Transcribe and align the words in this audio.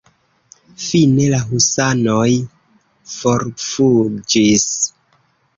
Fine 0.85 1.27
la 1.33 1.41
husanoj 1.49 2.25
forfuĝis. 3.19 4.69